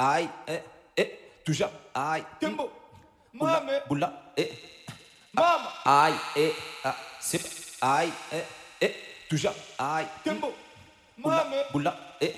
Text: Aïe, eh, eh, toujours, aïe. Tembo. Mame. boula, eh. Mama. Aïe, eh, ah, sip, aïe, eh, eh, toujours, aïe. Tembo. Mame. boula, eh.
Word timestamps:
Aïe, 0.00 0.28
eh, 0.46 0.62
eh, 0.96 1.18
toujours, 1.44 1.70
aïe. 1.92 2.24
Tembo. 2.38 2.70
Mame. 3.32 3.82
boula, 3.88 4.12
eh. 4.36 4.48
Mama. 5.34 5.72
Aïe, 5.84 6.14
eh, 6.36 6.52
ah, 6.84 6.94
sip, 7.18 7.42
aïe, 7.80 8.12
eh, 8.32 8.44
eh, 8.80 8.94
toujours, 9.28 9.54
aïe. 9.76 10.06
Tembo. 10.22 10.54
Mame. 11.16 11.64
boula, 11.72 11.96
eh. 12.20 12.32